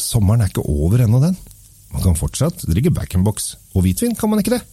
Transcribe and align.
sommeren 0.00 0.44
er 0.44 0.50
ikke 0.50 0.66
over 0.68 1.04
ennå, 1.04 1.20
den. 1.22 1.36
Man 1.94 2.02
kan 2.02 2.18
fortsatt 2.18 2.64
drikke 2.66 2.92
back-in-box. 2.94 3.54
Og 3.74 3.86
hvitvin 3.86 4.16
kan 4.18 4.30
man 4.30 4.42
ikke 4.42 4.56
det? 4.56 4.64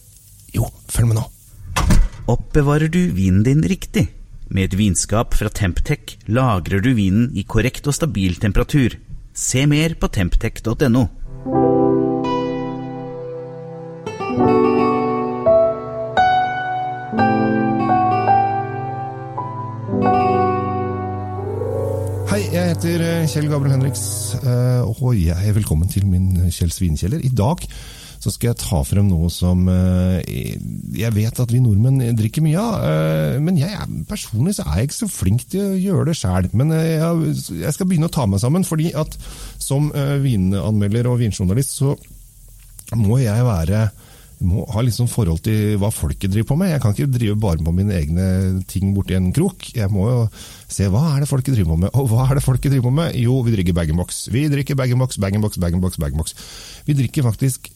Jo, 0.54 0.66
følg 0.90 1.12
med 1.12 1.20
nå. 1.20 1.28
Oppbevarer 2.32 2.90
du 2.92 3.00
vinen 3.14 3.44
din 3.46 3.62
riktig? 3.66 4.08
Med 4.52 4.68
et 4.68 4.78
vinskap 4.78 5.34
fra 5.38 5.48
Temptec 5.48 6.18
lagrer 6.28 6.82
du 6.84 6.92
vinen 6.98 7.30
i 7.32 7.46
korrekt 7.48 7.88
og 7.88 7.96
stabil 7.96 8.36
temperatur. 8.42 8.98
Se 9.32 9.64
mer 9.66 9.96
på 9.96 10.12
temptec.no. 10.12 11.06
Hei, 22.32 22.46
jeg 22.48 22.70
heter 22.70 23.02
eh, 23.04 23.24
Kjell 23.28 23.44
Gabriel 23.50 23.74
Henriks, 23.74 24.02
eh, 24.40 24.86
og 24.88 25.10
jeg 25.18 25.36
er 25.36 25.52
velkommen 25.52 25.90
til 25.92 26.06
min 26.08 26.46
Kjells 26.48 26.78
vinkjeller. 26.80 27.20
I 27.20 27.28
dag 27.28 27.60
så 28.24 28.30
skal 28.32 28.48
jeg 28.48 28.60
ta 28.62 28.78
frem 28.88 29.04
noe 29.10 29.28
som 29.28 29.66
eh, 29.68 30.22
jeg 30.96 31.12
vet 31.12 31.42
at 31.44 31.52
vi 31.52 31.60
nordmenn 31.60 32.00
drikker 32.16 32.40
mye 32.46 32.56
av. 32.56 32.86
eh, 32.88 33.36
Men 33.44 33.60
jeg 33.60 33.76
er, 33.76 33.84
personlig 34.08 34.54
så 34.56 34.64
er 34.64 34.80
jeg 34.80 34.88
ikke 34.88 34.98
så 35.02 35.10
flink 35.12 35.44
til 35.52 35.74
å 35.74 35.76
gjøre 35.76 36.06
det 36.08 36.16
sjæl. 36.22 36.48
Men 36.56 36.72
eh, 36.72 36.94
jeg, 36.96 37.74
skal 37.76 37.90
begynne 37.90 38.08
å 38.08 38.14
ta 38.16 38.24
meg 38.24 38.40
sammen, 38.40 38.64
fordi 38.64 38.94
at 38.96 39.18
som 39.60 39.92
eh, 39.92 40.16
vinanmelder 40.24 41.12
og 41.12 41.20
vinjournalist 41.20 41.76
så 41.82 41.92
må 42.96 43.20
jeg 43.20 43.44
være 43.44 43.90
må 44.46 44.64
ha 44.72 44.82
litt 44.84 44.96
sånn 44.96 45.10
forhold 45.10 45.42
til 45.46 45.76
hva 45.80 45.90
folket 45.94 46.32
driver 46.32 46.52
på 46.52 46.58
med. 46.60 46.72
Jeg 46.72 46.82
kan 46.82 46.94
ikke 46.94 47.12
drive 47.14 47.36
bare 47.42 47.62
på 47.64 47.74
mine 47.74 47.94
egne 47.96 48.26
ting 48.70 48.92
borti 48.96 49.16
en 49.18 49.30
krok. 49.34 49.68
Jeg 49.76 49.90
må 49.92 50.08
jo 50.08 50.24
se 50.70 50.88
hva 50.92 51.04
er 51.12 51.24
det 51.24 51.30
folket 51.30 51.56
driver 51.56 51.74
på 51.74 51.82
med. 51.84 51.94
Og 51.98 52.10
hva 52.12 52.26
er 52.28 52.38
det 52.38 52.44
folket 52.46 52.72
driver 52.72 52.90
på 52.90 52.96
med? 53.02 53.18
Jo, 53.20 53.38
vi 53.46 53.54
drikker 53.56 53.76
bag-in-box. 53.76 54.24
Vi 54.34 54.46
drikker 54.52 54.78
bag-in-box, 54.78 55.20
bag-in-box, 55.22 55.60
bag-in-box, 55.62 56.00
bag-in-box. 56.02 56.36
Vi 56.88 56.98
drikker 56.98 57.28
faktisk 57.28 57.70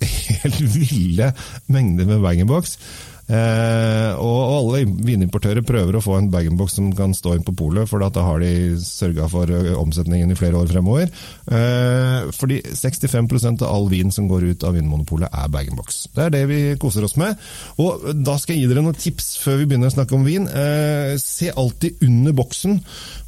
helt 0.40 0.60
ville 0.74 1.32
mengder 1.68 2.08
med 2.08 2.22
bag-in-box. 2.24 2.76
Eh, 3.30 4.12
og 4.18 4.38
alle 4.56 4.82
vinimportører 5.06 5.62
prøver 5.66 5.96
å 5.96 6.02
få 6.02 6.16
en 6.18 6.30
bag-in-box 6.32 6.78
som 6.80 6.90
kan 6.96 7.14
stå 7.14 7.36
inn 7.36 7.46
på 7.46 7.54
polet, 7.56 7.86
for 7.90 8.02
da 8.02 8.24
har 8.26 8.42
de 8.42 8.74
sørga 8.82 9.28
for 9.30 9.50
omsetningen 9.78 10.32
i 10.32 10.38
flere 10.38 10.58
år 10.58 10.70
fremover. 10.72 11.10
Eh, 11.46 12.30
fordi 12.34 12.60
65% 12.74 13.62
av 13.62 13.70
all 13.70 13.88
vin 13.92 14.10
som 14.14 14.28
går 14.30 14.50
ut 14.50 14.66
av 14.66 14.74
Vinmonopolet 14.74 15.30
er 15.30 15.52
bag-in-box. 15.52 16.02
Det 16.16 16.26
er 16.26 16.34
det 16.34 16.44
vi 16.50 16.60
koser 16.80 17.06
oss 17.06 17.16
med. 17.20 17.38
Og 17.82 18.10
da 18.18 18.36
skal 18.40 18.56
jeg 18.56 18.64
gi 18.64 18.72
dere 18.72 18.84
noen 18.84 18.98
tips 18.98 19.32
før 19.44 19.60
vi 19.60 19.70
begynner 19.70 19.92
å 19.92 19.96
snakke 19.96 20.16
om 20.18 20.26
vin. 20.26 20.48
Eh, 20.48 21.14
se 21.22 21.52
alltid 21.54 22.02
under 22.06 22.36
boksen 22.36 22.80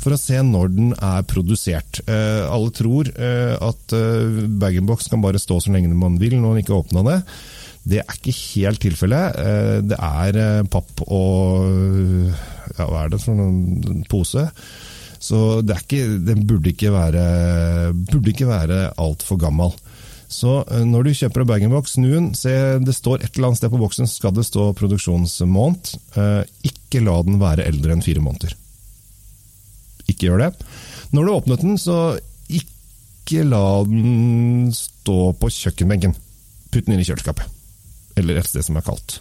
for 0.02 0.14
å 0.14 0.20
se 0.20 0.40
når 0.42 0.74
den 0.74 0.92
er 0.98 1.26
produsert. 1.30 2.02
Eh, 2.08 2.42
alle 2.48 2.74
tror 2.74 3.10
eh, 3.14 3.54
at 3.62 3.96
eh, 3.96 4.44
bag-in-box 4.62 5.10
kan 5.12 5.22
bare 5.24 5.42
stå 5.42 5.60
så 5.62 5.74
lenge 5.74 5.92
man 5.92 6.18
vil 6.20 6.38
når 6.38 6.48
man 6.48 6.62
ikke 6.62 6.78
åpna 6.78 7.06
det. 7.06 7.18
Det 7.82 7.98
er 7.98 8.14
ikke 8.14 8.34
helt 8.36 8.82
tilfellet. 8.82 9.38
Eh, 9.42 9.78
Det 9.82 9.98
er 9.98 10.38
eh, 10.38 10.64
papp 10.70 11.02
og 11.08 11.66
ja, 12.78 12.86
hva 12.86 13.04
er 13.04 13.12
det 13.12 13.20
for 13.22 13.36
noen 13.36 14.04
pose. 14.10 14.46
Så 15.22 15.38
det 15.62 15.78
ikke, 15.84 16.02
det 16.26 16.36
burde 16.46 16.70
ikke 16.72 16.92
være, 16.94 17.24
burde 18.10 18.32
ikke 18.32 18.48
være 18.48 18.78
altfor 19.02 19.38
gammel. 19.42 19.74
Så 20.32 20.60
eh, 20.62 20.84
når 20.86 21.08
du 21.08 21.14
kjøper 21.18 21.42
en 21.42 21.50
bag-in-box, 21.50 21.96
snu 21.96 22.08
den. 22.14 22.30
Se, 22.38 22.54
det 22.82 22.94
står 22.96 23.20
et 23.20 23.34
eller 23.34 23.50
annet 23.50 23.60
sted 23.62 23.72
på 23.74 23.82
boksen 23.82 24.10
skal 24.10 24.34
det 24.36 24.46
stå 24.46 24.70
produksjonsmåned. 24.78 25.94
Ikke 26.68 27.02
la 27.02 27.16
den 27.26 27.40
være 27.42 27.66
eldre 27.66 27.96
enn 27.96 28.04
fire 28.04 28.22
måneder. 28.22 28.54
Ikke 30.06 30.28
gjør 30.28 30.46
det. 30.46 30.52
Når 31.12 31.26
du 31.26 31.32
åpnet 31.34 31.66
den, 31.66 31.74
så 31.82 31.98
ikke 32.52 33.42
la 33.46 33.82
den 33.90 34.70
stå 34.74 35.32
på 35.38 35.50
kjøkkenbenken. 35.50 36.14
Putt 36.72 36.86
den 36.86 36.94
inn 36.96 37.02
i 37.02 37.08
kjøleskapet 37.10 37.50
eller 38.16 38.40
et 38.40 38.48
sted 38.48 38.64
som 38.66 38.78
er 38.78 38.86
kaldt. 38.86 39.20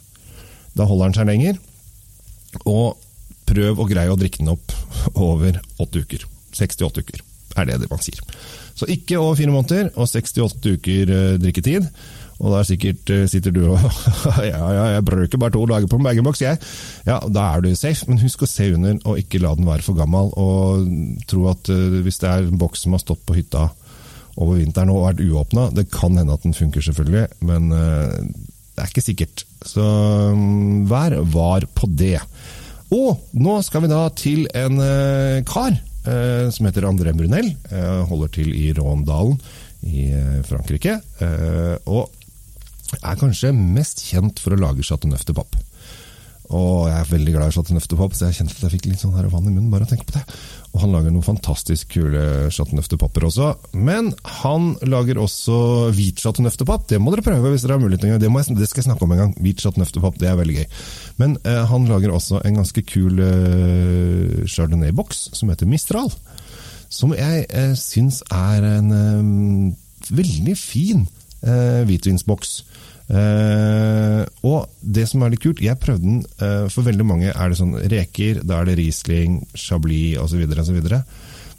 Da 0.77 0.87
holder 0.87 1.11
den 1.11 1.17
seg 1.19 1.29
lenger, 1.29 1.59
og 2.65 2.99
prøv 3.51 3.81
å 3.81 3.89
greie 3.89 4.11
å 4.11 4.19
drikke 4.19 4.43
den 4.43 4.53
opp 4.53 4.73
over 5.15 5.59
åtte 5.81 6.03
uker. 6.03 6.25
68 6.55 7.03
uker 7.03 7.27
er 7.59 7.67
det 7.67 7.81
det 7.83 7.91
man 7.91 8.01
sier. 8.03 8.19
Så 8.75 8.87
ikke 8.91 9.19
over 9.19 9.37
fire 9.39 9.53
måneder 9.53 9.91
og 9.95 10.07
68 10.07 10.75
uker 10.77 11.11
eh, 11.11 11.37
drikketid. 11.41 11.87
Og 12.41 12.49
da 12.49 12.61
er 12.61 12.67
sikkert 12.71 13.11
eh, 13.13 13.25
sitter 13.29 13.53
du 13.53 13.65
og 13.67 13.83
ja, 14.51 14.61
ja, 14.61 14.85
jeg 14.95 15.05
brøker 15.05 15.41
bare 15.41 15.53
to 15.53 15.65
dager 15.69 15.91
på 15.91 15.99
en 15.99 16.07
bag-in-box, 16.07 16.41
jeg. 16.41 16.61
Ja, 17.07 17.19
da 17.27 17.49
er 17.51 17.65
du 17.65 17.69
safe, 17.77 18.07
men 18.09 18.21
husk 18.23 18.45
å 18.45 18.49
se 18.49 18.71
under 18.73 18.97
og 19.03 19.19
ikke 19.21 19.41
la 19.43 19.53
den 19.57 19.69
være 19.69 19.85
for 19.85 19.99
gammel. 19.99 20.31
Og 20.39 21.21
tro 21.29 21.45
at 21.51 21.71
eh, 21.73 21.99
hvis 22.05 22.23
det 22.23 22.31
er 22.31 22.47
en 22.47 22.61
boks 22.61 22.87
som 22.87 22.97
har 22.97 23.03
stått 23.03 23.23
på 23.27 23.37
hytta 23.37 23.67
over 24.39 24.57
vinteren 24.61 24.93
og 24.93 25.03
vært 25.03 25.21
uåpna, 25.25 25.67
det 25.75 25.89
kan 25.91 26.15
hende 26.17 26.33
at 26.33 26.45
den 26.47 26.55
funker, 26.55 26.81
selvfølgelig, 26.85 27.27
men 27.43 27.67
det 28.71 28.83
er 28.83 28.91
ikke 28.91 29.03
sikkert. 29.03 29.45
Så 29.67 29.83
mm, 30.35 30.87
vær 30.89 31.17
var 31.33 31.67
på 31.77 31.89
det. 31.89 32.17
Og 32.91 33.19
nå 33.39 33.57
skal 33.63 33.85
vi 33.85 33.91
da 33.91 34.03
til 34.19 34.45
en 34.57 34.79
eh, 34.83 35.41
kar 35.47 35.73
eh, 35.73 36.47
som 36.51 36.67
heter 36.67 36.87
André 36.89 37.13
Brunel. 37.15 37.53
Eh, 37.71 37.99
holder 38.09 38.31
til 38.39 38.51
i 38.55 38.71
Råndalen 38.75 39.39
i 39.81 40.11
Frankrike. 40.45 40.99
Og 41.89 42.11
er 42.99 43.17
kanskje 43.17 43.49
mest 43.55 44.03
kjent 44.05 44.37
for 44.43 44.53
å 44.53 44.59
lage 44.61 44.85
chateauneuf 44.85 45.23
de 45.25 45.33
pape. 45.33 45.57
Og 46.51 46.89
jeg 46.89 46.97
er 46.97 47.11
veldig 47.11 47.33
glad 47.35 47.51
i 47.51 47.55
chateauneuf 47.55 47.87
de 47.87 47.97
pape, 47.99 48.17
så 48.17 48.27
jeg 48.27 48.41
kjente 48.41 48.57
at 48.57 48.65
jeg 48.65 48.73
fikk 48.73 48.89
litt 48.89 49.03
sånn 49.03 49.13
her 49.15 49.29
vann 49.31 49.47
i 49.47 49.53
munnen 49.53 49.69
bare 49.71 49.87
å 49.87 49.89
tenke 49.89 50.07
på 50.09 50.17
det. 50.17 50.23
Og 50.71 50.83
han 50.83 50.91
lager 50.95 51.13
noen 51.13 51.25
fantastisk 51.25 51.93
kule 51.95 52.23
chateauneuf 52.51 52.89
de 52.91 52.99
papper 52.99 53.25
også. 53.27 53.53
Men 53.75 54.11
han 54.41 54.73
lager 54.87 55.19
også 55.19 55.55
hvit 55.95 56.19
chateauneuf 56.23 56.59
de 56.59 56.67
pape. 56.67 56.89
Det 56.91 56.99
må 56.99 57.13
dere 57.13 57.25
prøve 57.25 57.53
hvis 57.53 57.65
dere 57.65 57.77
har 57.77 57.83
mulighet. 57.83 58.03
Det, 58.03 58.27
jeg, 58.27 58.57
det 58.59 58.69
skal 58.69 58.83
jeg 58.83 58.89
snakke 58.89 59.07
om 59.07 59.15
en 59.15 59.23
gang. 59.23 59.33
Hvit 59.39 59.63
chateauneuf 59.63 59.93
de 59.95 60.03
pape, 60.03 60.19
det 60.19 60.31
er 60.31 60.39
veldig 60.39 60.57
gøy. 60.59 60.67
Men 61.23 61.37
eh, 61.47 61.63
han 61.71 61.87
lager 61.91 62.15
også 62.15 62.43
en 62.47 62.59
ganske 62.61 62.83
kul 62.87 63.23
eh, 63.25 64.43
chardonnay-boks 64.47 65.29
som 65.37 65.51
heter 65.51 65.71
Mistral. 65.71 66.11
Som 66.91 67.15
jeg 67.15 67.47
eh, 67.47 67.73
syns 67.79 68.19
er 68.27 68.67
en 68.73 68.91
eh, 68.95 70.11
veldig 70.11 70.57
fin 70.59 71.05
eh, 71.47 71.83
hvitvinsboks. 71.87 72.57
Eh, 73.11 74.21
og 74.47 74.69
det 74.79 75.03
som 75.09 75.23
er 75.25 75.33
litt 75.33 75.43
kult, 75.43 75.59
jeg 75.59 75.79
prøvde 75.83 76.05
den 76.05 76.21
eh, 76.39 76.69
For 76.71 76.85
veldig 76.85 77.03
mange 77.03 77.33
er 77.33 77.51
det 77.51 77.57
sånn 77.59 77.75
reker, 77.91 78.39
da 78.47 78.61
er 78.61 78.69
det 78.69 78.77
Riesling, 78.79 79.41
Chablis 79.57 80.19
osv. 80.21 80.39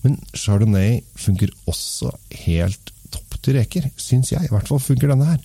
Men 0.02 0.16
Chardonnay 0.32 1.02
funker 1.18 1.52
også 1.68 2.14
helt 2.46 2.94
topp 3.12 3.36
til 3.44 3.58
reker, 3.58 3.90
syns 4.00 4.32
jeg. 4.32 4.46
I 4.46 4.52
hvert 4.54 4.70
fall 4.70 4.80
funker 4.82 5.12
denne 5.12 5.28
her. 5.28 5.44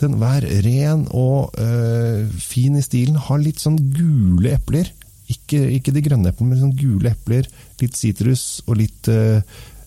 Den 0.00 0.16
er 0.22 0.46
ren 0.64 1.04
og 1.10 1.58
eh, 1.60 2.22
fin 2.40 2.78
i 2.78 2.84
stilen. 2.86 3.18
Har 3.18 3.42
litt 3.42 3.60
sånn 3.60 3.80
gule 3.96 4.54
epler. 4.54 4.92
Ikke, 5.30 5.64
ikke 5.74 5.94
de 5.94 6.04
grønne 6.04 6.30
eplene, 6.30 6.54
men 6.54 6.62
sånn 6.62 6.78
gule 6.78 7.10
epler. 7.10 7.48
Litt 7.82 7.98
sitrus 7.98 8.62
og 8.66 8.78
litt, 8.80 9.08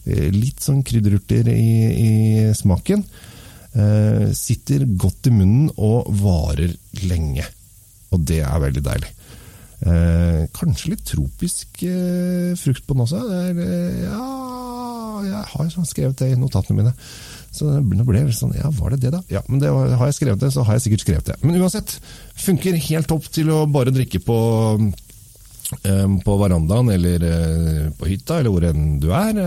litt 0.06 0.64
sånn 0.64 0.84
krydderurter 0.88 1.50
i, 1.52 1.72
i 1.94 2.12
smaken. 2.58 3.04
Eh, 3.74 4.30
sitter 4.38 4.86
godt 4.86 5.30
i 5.30 5.34
munnen 5.34 5.72
og 5.82 6.10
varer 6.22 6.76
lenge. 7.10 7.46
Og 8.14 8.22
det 8.30 8.44
er 8.46 8.62
veldig 8.62 8.84
deilig. 8.86 9.12
Eh, 9.84 10.44
kanskje 10.56 10.94
litt 10.94 11.04
tropisk 11.10 11.82
eh, 11.84 12.54
frukt 12.60 12.86
på 12.86 12.96
den 12.96 13.04
også. 13.04 13.20
Er, 13.36 13.58
eh, 13.60 14.04
ja, 14.06 14.28
jeg 15.28 15.48
har 15.54 15.72
sånn 15.74 15.90
skrevet 15.90 16.22
det 16.22 16.30
i 16.34 16.40
notatene 16.40 16.78
mine. 16.80 16.94
Så 17.54 17.70
det 17.70 17.82
ble 17.86 18.06
ble 18.08 18.22
sånn, 18.34 18.54
ja, 18.58 18.70
var 18.74 18.94
det 18.94 19.04
det 19.04 19.14
da? 19.14 19.22
Ja, 19.30 19.44
men 19.50 19.60
det 19.62 19.70
har 19.70 20.08
jeg 20.08 20.18
skrevet 20.18 20.42
det, 20.42 20.54
så 20.56 20.64
har 20.66 20.78
jeg 20.78 20.88
sikkert 20.88 21.06
skrevet 21.06 21.32
det. 21.32 21.40
Men 21.44 21.60
uansett, 21.62 21.98
funker 22.46 22.80
helt 22.88 23.10
topp 23.12 23.28
til 23.34 23.52
å 23.54 23.64
bare 23.70 23.94
drikke 23.94 24.24
på, 24.26 24.38
eh, 25.84 26.08
på 26.24 26.38
verandaen 26.42 26.94
eller 26.96 27.28
eh, 27.30 27.84
på 27.98 28.10
hytta, 28.10 28.40
eller 28.40 28.56
hvor 28.56 28.70
enn 28.70 28.98
du 29.04 29.12
er. 29.14 29.44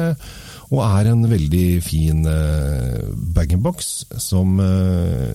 Og 0.66 0.80
er 0.82 1.12
en 1.12 1.22
veldig 1.30 1.66
fin 1.84 2.24
uh, 2.26 3.10
bag-in-box 3.36 3.90
som 4.22 4.58
uh, 4.58 5.30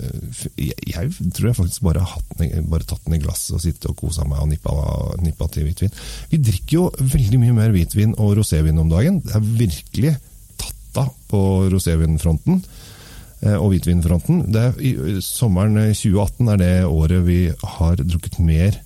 jeg, 0.60 0.76
jeg 0.92 1.32
tror 1.32 1.48
jeg 1.48 1.58
faktisk 1.62 1.86
bare 1.86 2.04
har 2.04 2.84
tatt 2.84 3.06
den 3.06 3.16
i 3.16 3.22
glasset 3.24 3.56
og 3.56 3.64
sittet 3.64 3.88
og 3.92 3.96
kosa 4.02 4.26
meg 4.28 4.42
og 4.44 4.50
nippa, 4.52 4.76
nippa 5.24 5.48
til 5.54 5.70
hvitvin. 5.70 5.94
Vi 6.34 6.42
drikker 6.44 6.76
jo 6.76 6.90
veldig 7.00 7.40
mye 7.46 7.56
mer 7.62 7.72
hvitvin 7.76 8.16
og 8.20 8.36
rosévin 8.42 8.82
om 8.82 8.92
dagen. 8.92 9.22
Det 9.24 9.38
er 9.38 9.50
virkelig 9.64 10.16
tatt 10.60 11.00
av 11.06 11.14
på 11.32 11.42
rosévinfronten 11.72 12.60
uh, 12.60 13.58
og 13.58 13.70
hvitvinfronten. 13.72 14.50
Det 14.52 14.66
er, 14.68 14.82
i, 14.84 15.22
sommeren 15.24 15.80
2018 15.96 16.52
er 16.58 16.60
det 16.60 16.74
året 16.90 17.24
vi 17.30 17.46
har 17.78 18.04
drukket 18.04 18.42
mer 18.44 18.82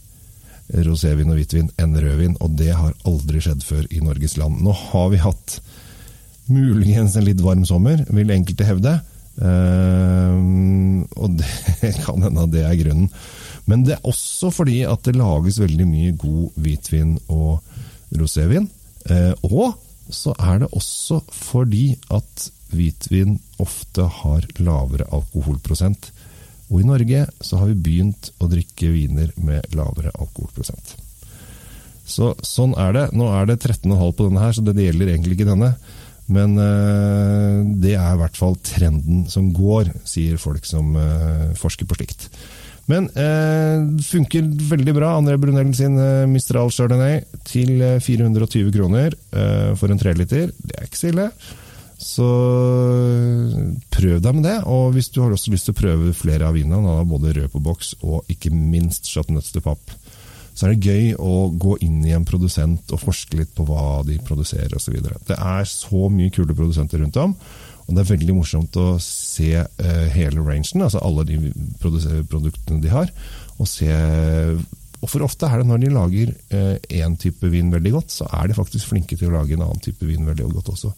rosévin 0.86 1.34
og 1.34 1.40
hvitvin 1.40 1.74
enn 1.82 1.98
rødvin, 1.98 2.38
og 2.42 2.54
det 2.58 2.72
har 2.74 2.94
aldri 3.06 3.42
skjedd 3.42 3.66
før 3.66 3.90
i 3.90 4.02
Norges 4.06 4.38
land. 4.38 4.62
Nå 4.66 4.74
har 4.92 5.10
vi 5.14 5.22
hatt 5.26 5.58
Muligens 6.52 7.16
en 7.18 7.26
litt 7.26 7.42
varm 7.42 7.66
sommer, 7.66 8.04
vil 8.14 8.34
enkelte 8.36 8.68
hevde. 8.68 8.96
Uh, 9.36 11.02
og 11.20 11.34
det 11.40 11.96
kan 12.04 12.24
hende 12.24 12.46
at 12.46 12.54
det 12.54 12.66
er 12.68 12.78
grunnen. 12.80 13.10
Men 13.66 13.86
det 13.86 13.98
er 13.98 14.06
også 14.08 14.52
fordi 14.54 14.84
at 14.86 15.08
det 15.08 15.18
lages 15.18 15.58
veldig 15.62 15.88
mye 15.90 16.14
god 16.22 16.60
hvitvin 16.62 17.16
og 17.34 17.64
rosévin. 18.16 18.70
Uh, 19.10 19.34
og 19.50 19.74
så 20.14 20.36
er 20.38 20.62
det 20.62 20.74
også 20.78 21.24
fordi 21.34 21.96
at 22.14 22.50
hvitvin 22.76 23.40
ofte 23.62 24.06
har 24.22 24.46
lavere 24.62 25.08
alkoholprosent. 25.14 26.12
Og 26.70 26.82
i 26.82 26.88
Norge 26.88 27.26
så 27.46 27.62
har 27.62 27.72
vi 27.72 27.82
begynt 27.88 28.32
å 28.42 28.50
drikke 28.50 28.90
viner 28.94 29.34
med 29.38 29.66
lavere 29.78 30.14
alkoholprosent. 30.14 30.96
Så 32.06 32.34
sånn 32.46 32.76
er 32.78 32.94
det. 32.94 33.06
Nå 33.18 33.28
er 33.34 33.50
det 33.50 33.60
13,5 33.64 34.12
på 34.14 34.28
denne 34.28 34.42
her, 34.44 34.54
så 34.54 34.62
det 34.66 34.78
gjelder 34.78 35.14
egentlig 35.14 35.40
ikke 35.40 35.50
denne. 35.50 35.72
Men 36.34 36.58
øh, 36.58 37.62
det 37.82 37.94
er 37.94 38.14
i 38.14 38.20
hvert 38.22 38.38
fall 38.38 38.58
trenden 38.66 39.26
som 39.30 39.52
går, 39.54 39.92
sier 40.10 40.40
folk 40.42 40.66
som 40.66 40.96
øh, 40.98 41.52
forsker 41.60 41.86
på 41.86 41.98
slikt. 42.00 42.30
Men 42.90 43.08
eh, 43.18 43.86
funker 44.06 44.46
veldig 44.70 44.94
bra. 44.94 45.16
André 45.18 45.38
Brunell 45.42 45.72
sin 45.78 45.98
Mistral 46.30 46.70
Chardonnay 46.74 47.24
til 47.46 47.82
420 48.02 48.74
kroner 48.74 49.16
for 49.78 49.90
en 49.90 50.02
treliter. 50.02 50.52
Det 50.54 50.78
er 50.78 50.86
ikke 50.86 51.02
så 51.02 51.10
ille. 51.10 51.30
Så 51.98 52.28
prøv 53.96 54.20
deg 54.22 54.38
med 54.38 54.46
det. 54.46 54.60
Og 54.70 54.94
hvis 54.94 55.10
du 55.10 55.24
har 55.24 55.34
også 55.34 55.54
lyst 55.54 55.70
til 55.70 55.74
å 55.74 55.80
prøve 55.80 56.14
flere 56.18 56.50
av 56.50 56.58
vinene, 56.58 57.00
både 57.10 57.34
rød 57.40 57.54
på 57.56 57.64
boks 57.66 57.96
og 58.04 58.30
ikke 58.30 58.54
minst 58.54 59.10
Chateauneuf 59.10 59.50
de 59.56 59.66
Pape, 59.66 59.98
så 60.56 60.66
er 60.66 60.74
det 60.74 60.88
gøy 60.88 61.08
å 61.20 61.50
gå 61.60 61.76
inn 61.84 62.00
i 62.08 62.14
en 62.16 62.26
produsent 62.28 62.92
og 62.96 63.02
forske 63.02 63.38
litt 63.42 63.52
på 63.58 63.66
hva 63.68 64.00
de 64.08 64.16
produserer 64.24 64.78
osv. 64.78 64.96
Det 65.28 65.36
er 65.36 65.68
så 65.68 66.08
mye 66.12 66.32
kule 66.34 66.56
produsenter 66.56 67.04
rundt 67.04 67.20
om. 67.20 67.36
Og 67.86 67.94
det 67.94 68.02
er 68.02 68.14
veldig 68.16 68.38
morsomt 68.38 68.78
å 68.82 68.96
se 69.04 69.52
uh, 69.60 70.06
hele 70.16 70.42
rangen, 70.42 70.86
altså 70.88 71.04
alle 71.06 71.26
de 71.28 71.38
produktene 71.82 72.82
de 72.82 72.94
har. 72.94 73.12
Og 73.60 73.70
se 73.70 73.92
og 75.04 75.10
For 75.12 75.22
ofte 75.22 75.46
er 75.46 75.60
det 75.62 75.68
når 75.70 75.82
de 75.84 75.90
lager 75.94 76.30
én 76.50 77.14
uh, 77.14 77.20
type 77.22 77.46
vin 77.52 77.68
veldig 77.70 77.92
godt, 77.94 78.14
så 78.16 78.26
er 78.40 78.48
de 78.50 78.56
faktisk 78.58 78.90
flinke 78.90 79.14
til 79.20 79.30
å 79.30 79.36
lage 79.36 79.54
en 79.54 79.62
annen 79.68 79.84
type 79.84 80.08
vin 80.08 80.26
veldig 80.26 80.48
godt 80.56 80.72
også. 80.72 80.90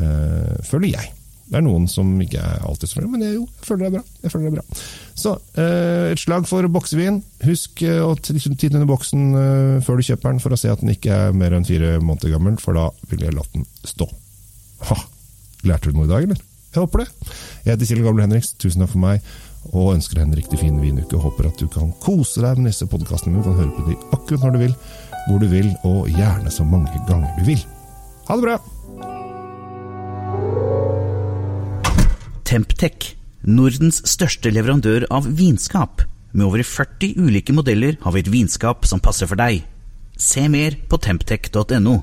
Uh, 0.00 0.56
føler 0.66 0.96
jeg. 0.96 1.12
Det 1.46 1.60
er 1.60 1.62
noen 1.62 1.84
som 1.86 2.08
ikke 2.22 2.42
er 2.42 2.64
alltid 2.66 2.90
så 2.90 3.02
men 3.06 3.22
jeg, 3.22 3.36
jo, 3.36 3.44
jeg 3.46 3.66
føler 3.68 3.84
det 3.84 3.86
er 3.86 3.94
bra. 3.94 4.16
Jeg 4.24 4.32
føler 4.32 4.46
det 4.46 4.50
er 4.50 4.56
bra. 4.56 4.80
Så 5.14 5.34
eh, 5.62 6.08
et 6.10 6.22
slag 6.22 6.48
for 6.50 6.66
boksevin. 6.74 7.20
Husk 7.46 7.84
eh, 7.86 8.02
å 8.02 8.16
titte 8.18 8.72
under 8.72 8.88
boksen 8.90 9.22
eh, 9.38 9.76
før 9.86 10.00
du 10.00 10.06
kjøper 10.08 10.34
den, 10.34 10.42
for 10.42 10.56
å 10.56 10.58
se 10.58 10.72
at 10.72 10.82
den 10.82 10.90
ikke 10.96 11.14
er 11.14 11.38
mer 11.38 11.54
enn 11.54 11.68
fire 11.68 11.96
måneder 12.02 12.34
gammel, 12.34 12.58
for 12.62 12.78
da 12.78 12.88
vil 13.12 13.22
jeg 13.28 13.36
latt 13.36 13.54
den 13.54 13.66
stå. 13.86 14.10
Ha! 14.90 14.98
Lærte 15.70 15.92
du 15.92 15.98
noe 16.00 16.08
i 16.08 16.12
dag, 16.12 16.26
eller? 16.26 16.42
Jeg 16.74 16.82
håper 16.82 17.04
det. 17.04 17.08
Jeg 17.64 17.72
heter 17.72 17.92
Kjell 17.92 18.04
Gamle 18.04 18.26
Henriks, 18.26 18.52
tusen 18.60 18.82
takk 18.82 18.92
for 18.92 19.06
meg, 19.06 19.32
og 19.70 19.94
ønsker 19.94 20.18
deg 20.18 20.26
en 20.26 20.38
riktig 20.42 20.60
fin 20.60 20.82
vinuke. 20.82 21.22
Håper 21.22 21.48
at 21.48 21.62
du 21.62 21.70
kan 21.72 21.94
kose 22.02 22.42
deg 22.42 22.58
med 22.58 22.72
disse 22.72 22.90
podkastene. 22.90 23.38
Du 23.38 23.46
kan 23.46 23.56
høre 23.62 23.72
på 23.78 23.86
de 23.86 23.98
akkurat 24.10 24.44
når 24.44 24.58
du 24.58 24.64
vil, 24.66 24.78
hvor 25.28 25.42
du 25.42 25.50
vil, 25.54 25.70
og 25.86 26.10
gjerne 26.10 26.52
så 26.52 26.66
mange 26.66 27.06
ganger 27.08 27.38
du 27.38 27.46
vil. 27.54 27.62
Ha 28.26 28.36
det 28.36 28.50
bra! 28.50 28.58
Temptec, 32.56 33.10
Nordens 33.44 33.98
største 34.08 34.48
leverandør 34.48 35.04
av 35.12 35.26
vinskap. 35.36 36.00
Med 36.32 36.46
over 36.46 36.62
40 36.64 37.18
ulike 37.20 37.52
modeller 37.52 37.98
har 38.00 38.14
vi 38.14 38.22
et 38.22 38.30
vinskap 38.32 38.86
som 38.88 39.02
passer 39.04 39.28
for 39.28 39.36
deg. 39.36 39.60
Se 40.16 40.46
mer 40.48 40.78
på 40.88 40.96
temptec.no. 41.04 41.96